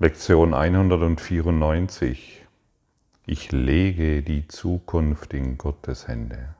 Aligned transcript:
Lektion 0.00 0.54
194. 0.54 2.46
Ich 3.26 3.50
lege 3.50 4.22
die 4.22 4.46
Zukunft 4.46 5.34
in 5.34 5.58
Gottes 5.58 6.06
Hände. 6.06 6.50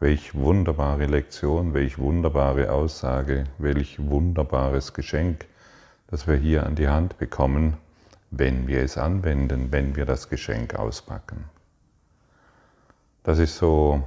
Welch 0.00 0.34
wunderbare 0.34 1.06
Lektion, 1.06 1.72
welch 1.72 1.98
wunderbare 1.98 2.72
Aussage, 2.72 3.44
welch 3.58 4.04
wunderbares 4.04 4.92
Geschenk, 4.92 5.46
das 6.08 6.26
wir 6.26 6.34
hier 6.34 6.66
an 6.66 6.74
die 6.74 6.88
Hand 6.88 7.16
bekommen, 7.18 7.76
wenn 8.32 8.66
wir 8.66 8.82
es 8.82 8.98
anwenden, 8.98 9.70
wenn 9.70 9.94
wir 9.94 10.04
das 10.04 10.28
Geschenk 10.28 10.74
auspacken. 10.74 11.44
Das 13.22 13.38
ist 13.38 13.56
so, 13.56 14.02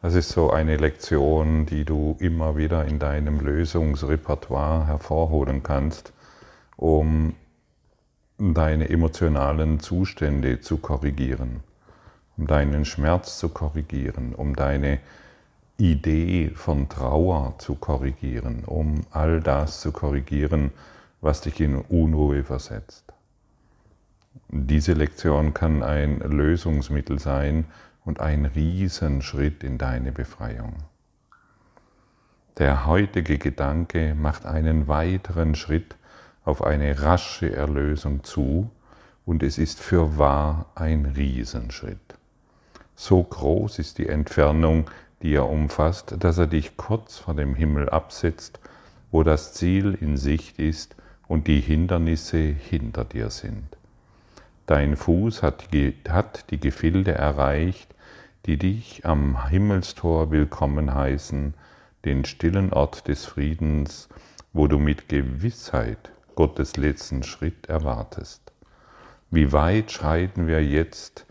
das 0.00 0.14
ist 0.14 0.30
so 0.30 0.52
eine 0.52 0.78
Lektion, 0.78 1.66
die 1.66 1.84
du 1.84 2.16
immer 2.18 2.56
wieder 2.56 2.86
in 2.86 2.98
deinem 2.98 3.40
Lösungsrepertoire 3.40 4.86
hervorholen 4.86 5.62
kannst 5.62 6.14
um 6.76 7.34
deine 8.38 8.88
emotionalen 8.88 9.80
Zustände 9.80 10.60
zu 10.60 10.78
korrigieren, 10.78 11.60
um 12.36 12.46
deinen 12.46 12.84
Schmerz 12.84 13.38
zu 13.38 13.48
korrigieren, 13.48 14.34
um 14.34 14.56
deine 14.56 14.98
Idee 15.76 16.50
von 16.54 16.88
Trauer 16.88 17.54
zu 17.58 17.74
korrigieren, 17.74 18.64
um 18.64 19.06
all 19.10 19.40
das 19.40 19.80
zu 19.80 19.92
korrigieren, 19.92 20.70
was 21.20 21.40
dich 21.40 21.60
in 21.60 21.76
Unruhe 21.76 22.44
versetzt. 22.44 23.12
Diese 24.48 24.92
Lektion 24.92 25.54
kann 25.54 25.82
ein 25.82 26.18
Lösungsmittel 26.20 27.18
sein 27.18 27.64
und 28.04 28.20
ein 28.20 28.44
Riesenschritt 28.44 29.64
in 29.64 29.78
deine 29.78 30.12
Befreiung. 30.12 30.74
Der 32.58 32.86
heutige 32.86 33.38
Gedanke 33.38 34.14
macht 34.14 34.46
einen 34.46 34.86
weiteren 34.86 35.56
Schritt 35.56 35.96
auf 36.44 36.62
eine 36.62 37.02
rasche 37.02 37.54
Erlösung 37.54 38.22
zu 38.22 38.70
und 39.26 39.42
es 39.42 39.58
ist 39.58 39.80
für 39.80 40.18
wahr 40.18 40.66
ein 40.74 41.06
Riesenschritt. 41.16 41.98
So 42.94 43.22
groß 43.22 43.78
ist 43.78 43.98
die 43.98 44.08
Entfernung, 44.08 44.90
die 45.22 45.34
er 45.34 45.48
umfasst, 45.48 46.16
dass 46.20 46.38
er 46.38 46.46
dich 46.46 46.76
kurz 46.76 47.18
vor 47.18 47.34
dem 47.34 47.54
Himmel 47.54 47.88
absetzt, 47.88 48.60
wo 49.10 49.22
das 49.22 49.54
Ziel 49.54 49.96
in 50.00 50.16
Sicht 50.16 50.58
ist 50.58 50.94
und 51.26 51.46
die 51.46 51.60
Hindernisse 51.60 52.38
hinter 52.38 53.04
dir 53.04 53.30
sind. 53.30 53.76
Dein 54.66 54.96
Fuß 54.96 55.42
hat 55.42 55.72
die, 55.72 55.94
Gefilde 56.60 57.12
erreicht, 57.12 57.94
die 58.46 58.58
dich 58.58 59.04
am 59.04 59.48
Himmelstor 59.48 60.30
willkommen 60.30 60.94
heißen, 60.94 61.54
den 62.04 62.24
stillen 62.24 62.72
Ort 62.72 63.08
des 63.08 63.24
Friedens, 63.24 64.08
wo 64.52 64.66
du 64.66 64.78
mit 64.78 65.08
Gewissheit 65.08 66.13
Gottes 66.34 66.76
letzten 66.76 67.22
Schritt 67.22 67.66
erwartest. 67.66 68.52
Wie 69.30 69.52
weit 69.52 69.90
schreiten 69.90 70.46
wir 70.46 70.64
jetzt 70.64 71.26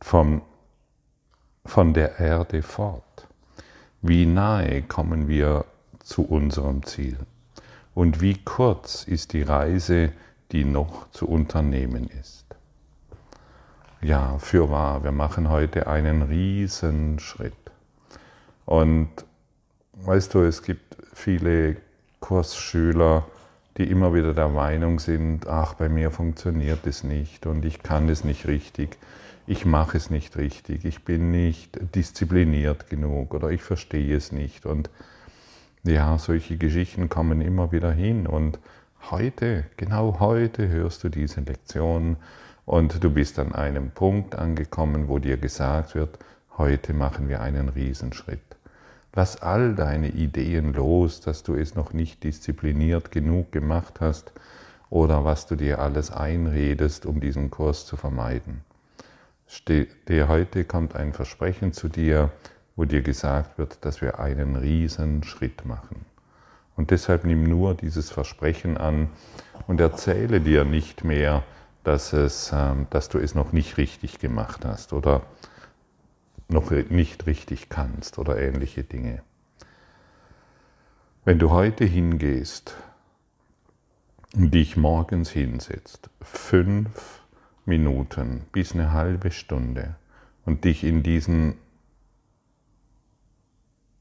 vom, 0.00 0.42
von 1.64 1.94
der 1.94 2.18
Erde 2.18 2.62
fort? 2.62 3.28
Wie 4.02 4.26
nahe 4.26 4.82
kommen 4.82 5.28
wir 5.28 5.64
zu 6.00 6.24
unserem 6.24 6.84
Ziel? 6.84 7.18
Und 7.94 8.20
wie 8.20 8.42
kurz 8.44 9.04
ist 9.04 9.32
die 9.32 9.42
Reise, 9.42 10.12
die 10.52 10.64
noch 10.64 11.10
zu 11.10 11.26
unternehmen 11.26 12.08
ist? 12.08 12.44
Ja, 14.02 14.38
fürwahr, 14.38 15.02
wir 15.02 15.12
machen 15.12 15.48
heute 15.48 15.86
einen 15.86 16.22
riesen 16.22 17.18
Schritt. 17.18 17.54
Und 18.66 19.10
weißt 19.94 20.34
du, 20.34 20.42
es 20.42 20.62
gibt 20.62 20.96
viele 21.14 21.76
Kursschüler, 22.20 23.26
die 23.76 23.90
immer 23.90 24.14
wieder 24.14 24.32
der 24.32 24.48
Meinung 24.48 24.98
sind, 25.00 25.46
ach, 25.46 25.74
bei 25.74 25.88
mir 25.88 26.10
funktioniert 26.10 26.86
es 26.86 27.04
nicht 27.04 27.46
und 27.46 27.64
ich 27.64 27.82
kann 27.82 28.08
es 28.08 28.24
nicht 28.24 28.46
richtig, 28.46 28.96
ich 29.46 29.64
mache 29.64 29.96
es 29.96 30.10
nicht 30.10 30.36
richtig, 30.36 30.84
ich 30.84 31.04
bin 31.04 31.30
nicht 31.30 31.78
diszipliniert 31.94 32.88
genug 32.88 33.34
oder 33.34 33.50
ich 33.50 33.62
verstehe 33.62 34.16
es 34.16 34.32
nicht. 34.32 34.66
Und 34.66 34.90
ja, 35.84 36.18
solche 36.18 36.56
Geschichten 36.56 37.08
kommen 37.08 37.40
immer 37.40 37.70
wieder 37.70 37.92
hin. 37.92 38.26
Und 38.26 38.58
heute, 39.10 39.64
genau 39.76 40.18
heute 40.18 40.68
hörst 40.68 41.04
du 41.04 41.08
diese 41.08 41.42
Lektion 41.42 42.16
und 42.64 43.04
du 43.04 43.10
bist 43.10 43.38
an 43.38 43.54
einem 43.54 43.90
Punkt 43.90 44.34
angekommen, 44.34 45.06
wo 45.06 45.18
dir 45.18 45.36
gesagt 45.36 45.94
wird, 45.94 46.18
heute 46.58 46.92
machen 46.92 47.28
wir 47.28 47.40
einen 47.40 47.68
Riesenschritt. 47.68 48.45
Lass 49.16 49.40
all 49.40 49.74
deine 49.74 50.10
Ideen 50.10 50.74
los, 50.74 51.22
dass 51.22 51.42
du 51.42 51.54
es 51.54 51.74
noch 51.74 51.94
nicht 51.94 52.22
diszipliniert 52.22 53.10
genug 53.10 53.50
gemacht 53.50 54.00
hast 54.00 54.30
oder 54.90 55.24
was 55.24 55.46
du 55.46 55.56
dir 55.56 55.78
alles 55.78 56.10
einredest, 56.10 57.06
um 57.06 57.18
diesen 57.18 57.50
Kurs 57.50 57.86
zu 57.86 57.96
vermeiden. 57.96 58.60
Der 60.08 60.28
heute 60.28 60.66
kommt 60.66 60.94
ein 60.94 61.14
Versprechen 61.14 61.72
zu 61.72 61.88
dir, 61.88 62.30
wo 62.76 62.84
dir 62.84 63.00
gesagt 63.00 63.56
wird, 63.56 63.86
dass 63.86 64.02
wir 64.02 64.18
einen 64.18 64.54
riesen 64.54 65.22
Schritt 65.22 65.64
machen. 65.64 66.04
Und 66.76 66.90
deshalb 66.90 67.24
nimm 67.24 67.44
nur 67.44 67.74
dieses 67.74 68.10
Versprechen 68.10 68.76
an 68.76 69.08
und 69.66 69.80
erzähle 69.80 70.42
dir 70.42 70.66
nicht 70.66 71.04
mehr, 71.04 71.42
dass, 71.84 72.12
es, 72.12 72.52
ähm, 72.52 72.86
dass 72.90 73.08
du 73.08 73.16
es 73.16 73.34
noch 73.34 73.52
nicht 73.52 73.78
richtig 73.78 74.18
gemacht 74.18 74.66
hast 74.66 74.92
oder 74.92 75.22
noch 76.48 76.70
nicht 76.70 77.26
richtig 77.26 77.68
kannst 77.68 78.18
oder 78.18 78.40
ähnliche 78.40 78.84
Dinge. 78.84 79.22
Wenn 81.24 81.38
du 81.38 81.50
heute 81.50 81.84
hingehst 81.84 82.76
und 84.34 84.54
dich 84.54 84.76
morgens 84.76 85.30
hinsetzt, 85.30 86.08
fünf 86.22 87.22
Minuten 87.64 88.42
bis 88.52 88.74
eine 88.74 88.92
halbe 88.92 89.32
Stunde 89.32 89.96
und 90.44 90.64
dich 90.64 90.84
in, 90.84 91.02
diesen, 91.02 91.56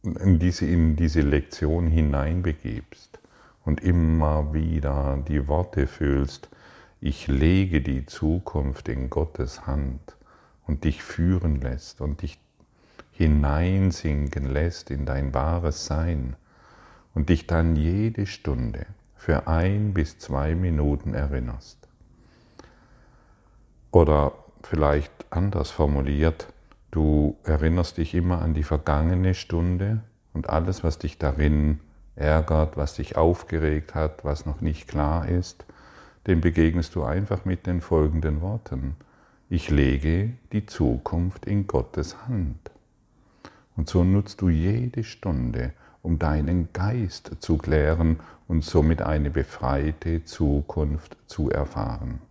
in, 0.03 0.38
diese, 0.38 0.67
in 0.67 0.95
diese 0.95 1.22
Lektion 1.22 1.88
hineinbegibst 1.88 3.17
und 3.63 3.81
immer 3.81 4.53
wieder 4.53 5.17
die 5.27 5.47
Worte 5.47 5.88
fühlst, 5.88 6.50
ich 7.01 7.27
lege 7.27 7.81
die 7.81 8.06
Zukunft 8.06 8.88
in 8.88 9.09
Gottes 9.09 9.66
Hand, 9.66 10.16
und 10.67 10.83
dich 10.83 11.03
führen 11.03 11.61
lässt 11.61 12.01
und 12.01 12.21
dich 12.21 12.39
hineinsinken 13.11 14.45
lässt 14.45 14.91
in 14.91 15.05
dein 15.05 15.33
wahres 15.33 15.85
Sein 15.85 16.35
und 17.13 17.29
dich 17.29 17.47
dann 17.47 17.75
jede 17.75 18.25
Stunde 18.25 18.85
für 19.15 19.47
ein 19.47 19.93
bis 19.93 20.19
zwei 20.19 20.53
Minuten 20.53 21.13
erinnerst. 21.13 21.87
Oder 23.91 24.33
vielleicht 24.63 25.11
anders 25.29 25.71
formuliert, 25.71 26.47
du 26.91 27.37
erinnerst 27.43 27.97
dich 27.97 28.13
immer 28.13 28.41
an 28.41 28.53
die 28.53 28.63
vergangene 28.63 29.33
Stunde 29.33 30.01
und 30.33 30.49
alles, 30.49 30.83
was 30.83 30.99
dich 30.99 31.17
darin 31.17 31.79
ärgert, 32.15 32.77
was 32.77 32.95
dich 32.95 33.15
aufgeregt 33.15 33.95
hat, 33.95 34.25
was 34.25 34.45
noch 34.45 34.61
nicht 34.61 34.87
klar 34.87 35.27
ist, 35.27 35.65
dem 36.27 36.41
begegnest 36.41 36.95
du 36.95 37.03
einfach 37.03 37.45
mit 37.45 37.67
den 37.67 37.81
folgenden 37.81 38.41
Worten. 38.41 38.95
Ich 39.47 39.69
lege 39.69 40.31
die 40.53 40.66
Zukunft 40.66 41.45
in 41.45 41.67
Gottes 41.67 42.28
Hand. 42.28 42.72
Und 43.78 43.88
so 43.88 44.03
nutzt 44.03 44.41
du 44.41 44.50
jede 44.50 45.03
Stunde, 45.03 45.73
um 46.01 46.17
deinen 46.17 46.69
Geist 46.73 47.31
zu 47.41 47.59
klären 47.59 48.22
und 48.47 48.63
somit 48.63 49.03
eine 49.03 49.29
befreite 49.29 50.23
Zukunft 50.23 51.16
zu 51.28 51.51
erfahren. 51.51 52.22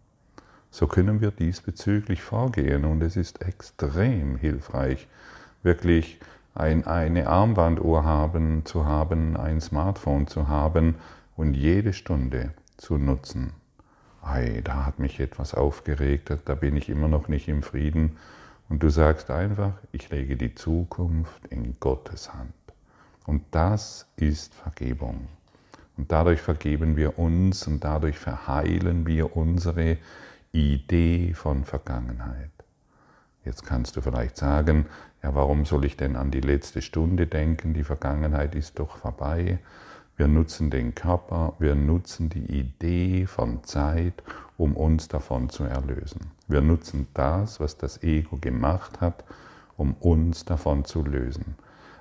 So 0.73 0.89
können 0.89 1.21
wir 1.21 1.31
diesbezüglich 1.31 2.21
vorgehen 2.21 2.85
und 2.85 3.01
es 3.01 3.17
ist 3.17 3.43
extrem 3.43 4.37
hilfreich, 4.37 5.07
wirklich 5.63 6.19
ein, 6.53 6.85
eine 6.85 7.29
Armbanduhr 7.29 8.03
haben, 8.03 8.65
zu 8.65 8.87
haben, 8.87 9.37
ein 9.37 9.61
Smartphone 9.61 10.27
zu 10.27 10.49
haben 10.49 10.97
und 11.37 11.55
jede 11.55 11.93
Stunde 11.93 12.55
zu 12.77 12.99
nutzen 12.99 13.53
ei, 14.25 14.61
da 14.65 14.87
hat 14.87 14.99
mich 14.99 15.21
etwas 15.21 15.55
aufgeregt, 15.55 16.33
da 16.45 16.55
bin 16.55 16.77
ich 16.77 16.89
immer 16.89 17.09
noch 17.09 17.29
nicht 17.29 17.49
im 17.49 17.63
Frieden. 17.63 18.17
Und 18.69 18.83
du 18.83 18.89
sagst 18.89 19.31
einfach, 19.31 19.73
ich 19.93 20.11
lege 20.11 20.37
die 20.37 20.55
Zukunft 20.55 21.47
in 21.49 21.77
Gottes 21.81 22.33
Hand. 22.33 22.53
Und 23.27 23.43
das 23.51 24.07
ist 24.17 24.55
Vergebung. 24.55 25.29
Und 25.97 26.11
dadurch 26.11 26.41
vergeben 26.41 26.97
wir 26.97 27.19
uns 27.19 27.67
und 27.67 27.85
dadurch 27.85 28.19
verheilen 28.19 29.07
wir 29.07 29.37
unsere 29.37 29.99
Idee 30.53 31.33
von 31.35 31.65
Vergangenheit. 31.65 32.51
Jetzt 33.45 33.65
kannst 33.65 33.97
du 33.97 34.01
vielleicht 34.01 34.37
sagen, 34.37 34.87
ja, 35.23 35.35
warum 35.35 35.65
soll 35.65 35.85
ich 35.85 35.97
denn 35.97 36.17
an 36.17 36.31
die 36.31 36.41
letzte 36.41 36.83
Stunde 36.83 37.27
denken? 37.27 37.75
Die 37.75 37.85
Vergangenheit 37.85 38.55
ist 38.55 38.79
doch 38.79 38.97
vorbei. 38.97 39.59
Wir 40.17 40.29
nutzen 40.29 40.71
den 40.71 40.95
Körper, 40.95 41.55
wir 41.59 41.75
nutzen 41.75 42.29
die 42.29 42.47
Idee 42.59 43.27
von 43.27 43.65
Zeit, 43.65 44.23
um 44.57 44.77
uns 44.77 45.09
davon 45.09 45.51
zu 45.51 45.65
erlösen. 45.65 46.31
Wir 46.47 46.61
nutzen 46.61 47.09
das, 47.15 47.59
was 47.59 47.79
das 47.79 48.03
Ego 48.03 48.39
gemacht 48.41 49.01
hat, 49.01 49.25
um 49.77 49.95
uns 49.95 50.45
davon 50.45 50.85
zu 50.85 51.03
lösen. 51.03 51.57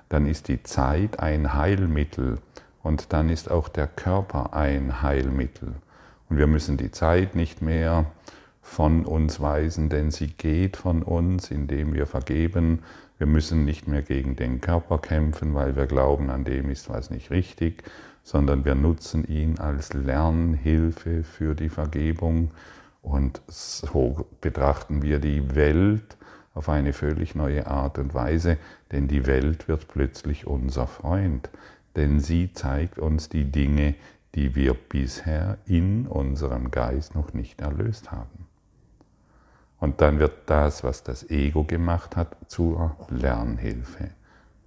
Dann 0.08 0.26
ist 0.26 0.46
die 0.46 0.62
Zeit 0.62 1.18
ein 1.18 1.54
Heilmittel 1.54 2.38
und 2.84 3.12
dann 3.12 3.30
ist 3.30 3.50
auch 3.50 3.68
der 3.68 3.88
Körper 3.88 4.54
ein 4.54 5.02
Heilmittel. 5.02 5.74
Und 6.28 6.38
wir 6.38 6.46
müssen 6.46 6.76
die 6.76 6.92
Zeit 6.92 7.34
nicht 7.34 7.62
mehr 7.62 8.06
von 8.62 9.04
uns 9.04 9.40
weisen, 9.40 9.88
denn 9.88 10.10
sie 10.10 10.28
geht 10.28 10.76
von 10.76 11.02
uns, 11.02 11.50
indem 11.50 11.94
wir 11.94 12.06
vergeben. 12.06 12.82
Wir 13.24 13.30
müssen 13.30 13.64
nicht 13.64 13.88
mehr 13.88 14.02
gegen 14.02 14.36
den 14.36 14.60
Körper 14.60 14.98
kämpfen, 14.98 15.54
weil 15.54 15.76
wir 15.76 15.86
glauben, 15.86 16.28
an 16.28 16.44
dem 16.44 16.68
ist 16.68 16.90
was 16.90 17.08
nicht 17.08 17.30
richtig, 17.30 17.82
sondern 18.22 18.66
wir 18.66 18.74
nutzen 18.74 19.24
ihn 19.24 19.58
als 19.58 19.94
Lernhilfe 19.94 21.24
für 21.24 21.54
die 21.54 21.70
Vergebung. 21.70 22.50
Und 23.00 23.40
so 23.48 24.26
betrachten 24.42 25.00
wir 25.00 25.20
die 25.20 25.54
Welt 25.54 26.18
auf 26.52 26.68
eine 26.68 26.92
völlig 26.92 27.34
neue 27.34 27.66
Art 27.66 27.96
und 27.96 28.12
Weise, 28.12 28.58
denn 28.92 29.08
die 29.08 29.24
Welt 29.24 29.68
wird 29.68 29.88
plötzlich 29.88 30.46
unser 30.46 30.86
Freund, 30.86 31.48
denn 31.96 32.20
sie 32.20 32.52
zeigt 32.52 32.98
uns 32.98 33.30
die 33.30 33.50
Dinge, 33.50 33.94
die 34.34 34.54
wir 34.54 34.74
bisher 34.74 35.56
in 35.64 36.06
unserem 36.06 36.70
Geist 36.70 37.14
noch 37.14 37.32
nicht 37.32 37.62
erlöst 37.62 38.12
haben. 38.12 38.43
Und 39.84 40.00
dann 40.00 40.18
wird 40.18 40.32
das, 40.46 40.82
was 40.82 41.02
das 41.02 41.28
Ego 41.28 41.62
gemacht 41.64 42.16
hat, 42.16 42.34
zur 42.46 42.96
Lernhilfe. 43.10 44.12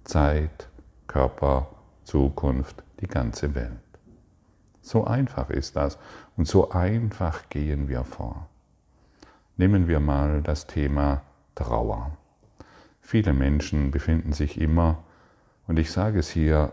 Zeit, 0.04 0.68
Körper, 1.08 1.66
Zukunft, 2.04 2.84
die 3.00 3.08
ganze 3.08 3.56
Welt. 3.56 3.72
So 4.80 5.02
einfach 5.02 5.50
ist 5.50 5.74
das 5.74 5.98
und 6.36 6.46
so 6.46 6.70
einfach 6.70 7.48
gehen 7.48 7.88
wir 7.88 8.04
vor. 8.04 8.46
Nehmen 9.56 9.88
wir 9.88 9.98
mal 9.98 10.40
das 10.40 10.68
Thema 10.68 11.22
Trauer. 11.56 12.12
Viele 13.00 13.32
Menschen 13.32 13.90
befinden 13.90 14.32
sich 14.32 14.60
immer, 14.60 14.98
und 15.66 15.80
ich 15.80 15.90
sage 15.90 16.20
es 16.20 16.30
hier 16.30 16.70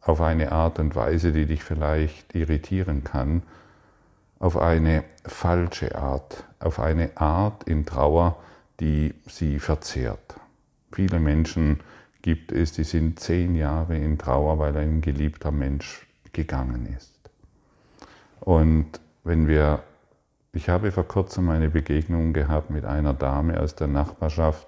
auf 0.00 0.20
eine 0.20 0.52
Art 0.52 0.78
und 0.78 0.94
Weise, 0.94 1.32
die 1.32 1.46
dich 1.46 1.64
vielleicht 1.64 2.32
irritieren 2.32 3.02
kann, 3.02 3.42
auf 4.38 4.56
eine 4.56 5.04
falsche 5.24 5.94
Art, 5.96 6.44
auf 6.60 6.78
eine 6.78 7.16
Art 7.16 7.64
in 7.64 7.86
Trauer, 7.86 8.36
die 8.80 9.14
sie 9.26 9.58
verzehrt. 9.58 10.36
Viele 10.92 11.20
Menschen 11.20 11.80
gibt 12.22 12.52
es, 12.52 12.72
die 12.72 12.84
sind 12.84 13.20
zehn 13.20 13.54
Jahre 13.54 13.96
in 13.96 14.18
Trauer, 14.18 14.58
weil 14.58 14.76
ein 14.76 15.00
geliebter 15.00 15.50
Mensch 15.50 16.06
gegangen 16.32 16.86
ist. 16.86 17.12
Und 18.40 19.00
wenn 19.24 19.48
wir 19.48 19.82
ich 20.56 20.70
habe 20.70 20.90
vor 20.90 21.06
kurzem 21.06 21.50
eine 21.50 21.68
Begegnung 21.68 22.32
gehabt 22.32 22.70
mit 22.70 22.86
einer 22.86 23.12
Dame 23.12 23.60
aus 23.60 23.74
der 23.74 23.88
Nachbarschaft. 23.88 24.66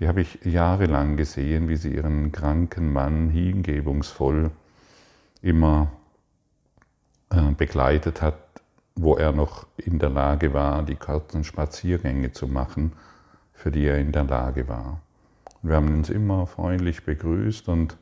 Die 0.00 0.08
habe 0.08 0.20
ich 0.20 0.40
jahrelang 0.44 1.16
gesehen, 1.16 1.68
wie 1.68 1.76
sie 1.76 1.94
ihren 1.94 2.32
kranken 2.32 2.92
Mann 2.92 3.30
hingebungsvoll 3.30 4.50
immer 5.42 5.92
äh, 7.30 7.52
begleitet 7.56 8.20
hat, 8.20 8.34
wo 8.94 9.16
er 9.16 9.32
noch 9.32 9.66
in 9.76 9.98
der 9.98 10.10
Lage 10.10 10.52
war, 10.52 10.82
die 10.82 10.96
kurzen 10.96 11.44
Spaziergänge 11.44 12.32
zu 12.32 12.46
machen, 12.46 12.92
für 13.52 13.70
die 13.70 13.84
er 13.84 13.98
in 13.98 14.12
der 14.12 14.24
Lage 14.24 14.68
war. 14.68 15.00
wir 15.62 15.76
haben 15.76 15.94
uns 15.98 16.08
immer 16.08 16.46
freundlich 16.46 17.04
begrüßt 17.04 17.68
und 17.68 17.96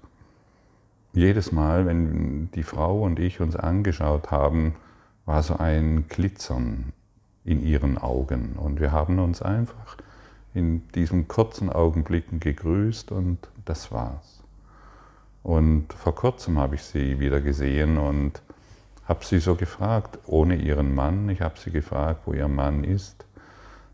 jedes 1.12 1.52
Mal, 1.52 1.86
wenn 1.86 2.50
die 2.52 2.62
Frau 2.62 3.02
und 3.02 3.18
ich 3.18 3.40
uns 3.40 3.56
angeschaut 3.56 4.30
haben, 4.30 4.76
war 5.24 5.42
so 5.42 5.56
ein 5.56 6.06
Glitzern 6.08 6.92
in 7.44 7.62
ihren 7.62 7.98
Augen. 7.98 8.54
Und 8.56 8.80
wir 8.80 8.92
haben 8.92 9.18
uns 9.18 9.42
einfach 9.42 9.96
in 10.54 10.86
diesen 10.92 11.28
kurzen 11.28 11.70
Augenblicken 11.70 12.40
gegrüßt 12.40 13.10
und 13.10 13.38
das 13.64 13.90
war's. 13.90 14.42
Und 15.42 15.92
vor 15.92 16.14
kurzem 16.14 16.58
habe 16.58 16.74
ich 16.74 16.82
sie 16.82 17.20
wieder 17.20 17.40
gesehen 17.40 17.96
und 17.96 18.42
habe 19.08 19.24
sie 19.24 19.38
so 19.38 19.54
gefragt, 19.54 20.18
ohne 20.26 20.56
ihren 20.56 20.94
Mann, 20.94 21.28
ich 21.30 21.40
habe 21.40 21.58
sie 21.58 21.70
gefragt, 21.70 22.22
wo 22.26 22.34
ihr 22.34 22.48
Mann 22.48 22.84
ist. 22.84 23.24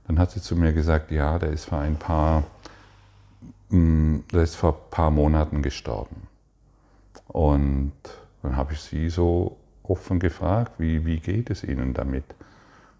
Dann 0.06 0.19
hat 0.19 0.32
sie 0.32 0.40
zu 0.40 0.56
mir 0.56 0.72
gesagt, 0.72 1.12
ja, 1.12 1.38
der 1.38 1.50
ist 1.50 1.66
vor 1.66 1.78
ein 1.78 1.96
paar, 1.96 2.43
mm, 3.70 4.19
der 4.32 4.43
ist 4.43 4.56
vor 4.56 4.72
ein 4.72 4.90
paar 4.90 5.11
Monaten 5.11 5.62
gestorben. 5.62 6.26
Und 7.28 7.93
dann 8.43 8.56
habe 8.56 8.75
ich 8.75 8.81
sie 8.81 9.08
so 9.08 9.56
offen 9.84 10.19
gefragt, 10.19 10.72
wie, 10.78 11.06
wie 11.06 11.20
geht 11.20 11.50
es 11.50 11.62
Ihnen 11.62 11.94
damit? 11.94 12.25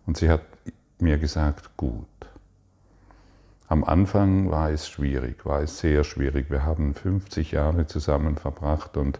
Und 0.07 0.17
sie 0.17 0.31
hat 0.31 0.43
mir 0.99 1.19
gesagt, 1.19 1.77
gut. 1.77 2.07
Am 3.69 3.83
Anfang 3.83 4.51
war 4.51 4.71
es 4.71 4.89
schwierig, 4.89 5.45
war 5.45 5.63
es 5.63 5.79
sehr 5.79 6.05
schwierig. 6.05 6.51
Wir 6.51 6.65
haben 6.65 6.95
50 6.95 7.53
Jahre 7.53 7.87
zusammen 7.87 8.37
verbracht 8.37 8.97
und 8.97 9.19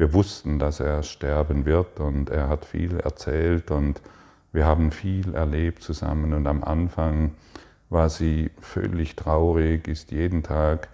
wir 0.00 0.14
wussten, 0.14 0.58
dass 0.58 0.80
er 0.80 1.02
sterben 1.02 1.66
wird 1.66 2.00
und 2.00 2.30
er 2.30 2.48
hat 2.48 2.64
viel 2.64 3.00
erzählt 3.00 3.70
und 3.70 4.00
wir 4.50 4.64
haben 4.64 4.92
viel 4.92 5.34
erlebt 5.34 5.82
zusammen 5.82 6.32
und 6.32 6.46
am 6.46 6.64
Anfang 6.64 7.34
war 7.90 8.08
sie 8.08 8.50
völlig 8.60 9.14
traurig, 9.14 9.86
ist 9.88 10.10
jeden 10.10 10.42
Tag 10.42 10.88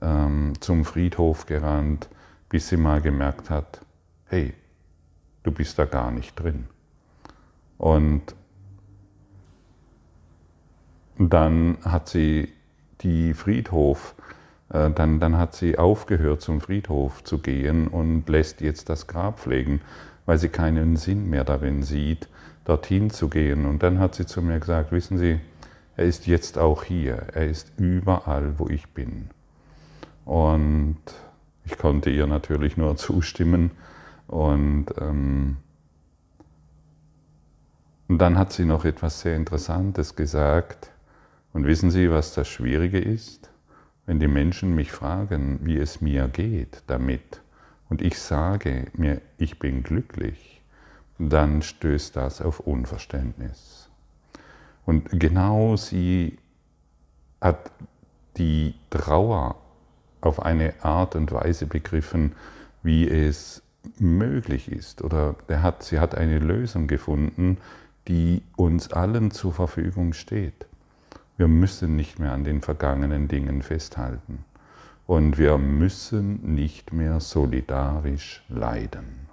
ähm, 0.00 0.54
zum 0.58 0.86
Friedhof 0.86 1.44
gerannt, 1.44 2.08
bis 2.48 2.68
sie 2.68 2.78
mal 2.78 3.02
gemerkt 3.02 3.50
hat, 3.50 3.82
hey, 4.24 4.54
du 5.42 5.52
bist 5.52 5.78
da 5.78 5.84
gar 5.84 6.10
nicht 6.10 6.34
drin. 6.40 6.66
Und 7.76 8.34
dann 11.18 11.76
hat 11.82 12.08
sie 12.08 12.54
die 13.02 13.34
Friedhof, 13.34 14.14
dann, 14.68 15.20
dann 15.20 15.38
hat 15.38 15.54
sie 15.54 15.78
aufgehört 15.78 16.40
zum 16.40 16.60
Friedhof 16.60 17.22
zu 17.22 17.38
gehen 17.38 17.88
und 17.88 18.28
lässt 18.28 18.60
jetzt 18.60 18.88
das 18.88 19.06
Grab 19.06 19.38
pflegen, 19.38 19.80
weil 20.26 20.38
sie 20.38 20.48
keinen 20.48 20.96
Sinn 20.96 21.30
mehr 21.30 21.44
darin 21.44 21.82
sieht, 21.82 22.28
dorthin 22.64 23.10
zu 23.10 23.28
gehen. 23.28 23.64
Und 23.64 23.82
dann 23.82 23.98
hat 24.00 24.16
sie 24.16 24.26
zu 24.26 24.42
mir 24.42 24.58
gesagt, 24.58 24.90
wissen 24.90 25.18
Sie, 25.18 25.40
er 25.96 26.04
ist 26.04 26.26
jetzt 26.26 26.58
auch 26.58 26.82
hier, 26.82 27.28
er 27.32 27.46
ist 27.46 27.72
überall, 27.78 28.58
wo 28.58 28.68
ich 28.68 28.88
bin. 28.88 29.30
Und 30.24 30.98
ich 31.64 31.78
konnte 31.78 32.10
ihr 32.10 32.26
natürlich 32.26 32.76
nur 32.76 32.96
zustimmen 32.96 33.70
und, 34.26 34.86
ähm, 35.00 35.58
und 38.08 38.18
dann 38.18 38.36
hat 38.38 38.52
sie 38.52 38.64
noch 38.64 38.84
etwas 38.84 39.20
sehr 39.20 39.36
Interessantes 39.36 40.14
gesagt. 40.16 40.90
Und 41.52 41.66
wissen 41.66 41.90
Sie, 41.90 42.10
was 42.10 42.34
das 42.34 42.48
Schwierige 42.48 42.98
ist? 42.98 43.50
Wenn 44.06 44.20
die 44.20 44.28
Menschen 44.28 44.74
mich 44.74 44.92
fragen, 44.92 45.60
wie 45.62 45.76
es 45.76 46.00
mir 46.00 46.28
geht 46.28 46.82
damit, 46.86 47.42
und 47.88 48.02
ich 48.02 48.18
sage 48.18 48.86
mir, 48.94 49.20
ich 49.38 49.58
bin 49.58 49.82
glücklich, 49.82 50.60
dann 51.18 51.62
stößt 51.62 52.16
das 52.16 52.40
auf 52.40 52.60
Unverständnis. 52.60 53.88
Und 54.84 55.08
genau 55.10 55.76
sie 55.76 56.38
hat 57.40 57.70
die 58.36 58.74
Trauer 58.90 59.56
auf 60.20 60.40
eine 60.40 60.74
Art 60.82 61.14
und 61.14 61.30
Weise 61.32 61.66
begriffen, 61.66 62.32
wie 62.82 63.08
es 63.08 63.62
möglich 63.98 64.70
ist 64.70 65.02
oder 65.02 65.36
der 65.48 65.62
hat, 65.62 65.82
sie 65.84 66.00
hat 66.00 66.16
eine 66.16 66.38
Lösung 66.38 66.86
gefunden, 66.88 67.58
die 68.08 68.42
uns 68.56 68.92
allen 68.92 69.30
zur 69.30 69.52
Verfügung 69.52 70.12
steht. 70.12 70.66
Wir 71.36 71.48
müssen 71.48 71.96
nicht 71.96 72.18
mehr 72.18 72.32
an 72.32 72.44
den 72.44 72.62
vergangenen 72.62 73.28
Dingen 73.28 73.62
festhalten 73.62 74.44
und 75.06 75.36
wir 75.36 75.58
müssen 75.58 76.54
nicht 76.54 76.92
mehr 76.92 77.20
solidarisch 77.20 78.42
leiden. 78.48 79.26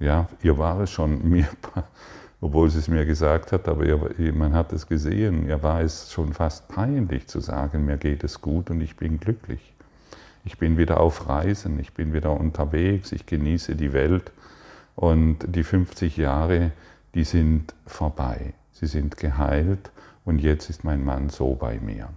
Ja, 0.00 0.28
ihr 0.42 0.58
war 0.58 0.80
es 0.80 0.90
schon, 0.90 1.28
mir, 1.28 1.48
obwohl 2.40 2.70
sie 2.70 2.78
es 2.78 2.88
mir 2.88 3.04
gesagt 3.06 3.52
hat, 3.52 3.68
aber 3.68 3.84
man 4.32 4.54
hat 4.54 4.72
es 4.72 4.86
gesehen, 4.86 5.48
ihr 5.48 5.62
war 5.62 5.80
es 5.80 6.12
schon 6.12 6.32
fast 6.32 6.68
peinlich 6.68 7.26
zu 7.26 7.40
sagen, 7.40 7.84
mir 7.84 7.96
geht 7.96 8.24
es 8.24 8.40
gut 8.40 8.70
und 8.70 8.80
ich 8.80 8.96
bin 8.96 9.18
glücklich. 9.18 9.74
Ich 10.44 10.58
bin 10.58 10.78
wieder 10.78 11.00
auf 11.00 11.28
Reisen, 11.28 11.78
ich 11.78 11.92
bin 11.92 12.12
wieder 12.12 12.32
unterwegs, 12.32 13.12
ich 13.12 13.26
genieße 13.26 13.74
die 13.74 13.92
Welt 13.92 14.32
und 14.96 15.38
die 15.46 15.64
50 15.64 16.16
Jahre, 16.16 16.72
die 17.14 17.24
sind 17.24 17.74
vorbei. 17.86 18.54
Sie 18.72 18.86
sind 18.86 19.16
geheilt 19.16 19.90
und 20.28 20.40
jetzt 20.40 20.68
ist 20.68 20.84
mein 20.84 21.02
Mann 21.06 21.30
so 21.30 21.54
bei 21.54 21.80
mir. 21.80 22.10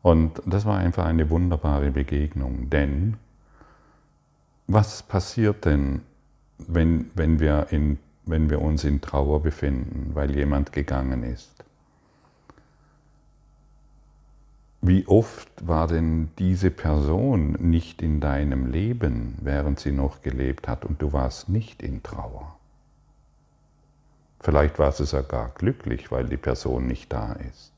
Und 0.00 0.40
das 0.46 0.64
war 0.64 0.78
einfach 0.78 1.04
eine 1.04 1.28
wunderbare 1.28 1.90
Begegnung, 1.90 2.70
denn 2.70 3.18
was 4.66 5.02
passiert 5.02 5.66
denn, 5.66 6.00
wenn, 6.56 7.10
wenn, 7.14 7.40
wir 7.40 7.66
in, 7.70 7.98
wenn 8.24 8.48
wir 8.48 8.62
uns 8.62 8.84
in 8.84 9.02
Trauer 9.02 9.42
befinden, 9.42 10.14
weil 10.14 10.34
jemand 10.34 10.72
gegangen 10.72 11.24
ist? 11.24 11.62
Wie 14.80 15.06
oft 15.06 15.50
war 15.60 15.88
denn 15.88 16.30
diese 16.38 16.70
Person 16.70 17.52
nicht 17.60 18.00
in 18.00 18.18
deinem 18.18 18.72
Leben, 18.72 19.36
während 19.42 19.78
sie 19.78 19.92
noch 19.92 20.22
gelebt 20.22 20.68
hat 20.68 20.86
und 20.86 21.02
du 21.02 21.12
warst 21.12 21.50
nicht 21.50 21.82
in 21.82 22.02
Trauer? 22.02 22.56
Vielleicht 24.40 24.78
warst 24.78 25.00
du 25.00 25.04
sogar 25.04 25.50
glücklich, 25.50 26.10
weil 26.10 26.24
die 26.24 26.38
Person 26.38 26.86
nicht 26.86 27.12
da 27.12 27.34
ist. 27.34 27.72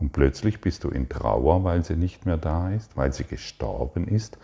Und 0.00 0.12
plötzlich 0.12 0.60
bist 0.60 0.82
du 0.82 0.88
in 0.88 1.08
Trauer, 1.08 1.62
weil 1.62 1.84
sie 1.84 1.94
nicht 1.94 2.26
mehr 2.26 2.38
da 2.38 2.70
ist, 2.70 2.96
weil 2.96 3.12
sie 3.12 3.24
gestorben 3.24 4.08
ist, 4.08 4.38